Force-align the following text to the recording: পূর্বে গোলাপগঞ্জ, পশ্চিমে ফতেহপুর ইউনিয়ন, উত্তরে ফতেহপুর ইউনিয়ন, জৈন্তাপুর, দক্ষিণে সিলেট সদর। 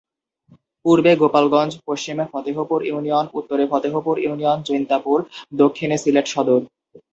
পূর্বে 0.85 1.11
গোলাপগঞ্জ, 1.15 1.71
পশ্চিমে 1.87 2.25
ফতেহপুর 2.31 2.79
ইউনিয়ন, 2.85 3.25
উত্তরে 3.33 3.63
ফতেহপুর 3.71 4.15
ইউনিয়ন, 4.19 4.57
জৈন্তাপুর, 4.67 5.17
দক্ষিণে 5.53 5.97
সিলেট 5.97 6.27
সদর। 6.27 6.61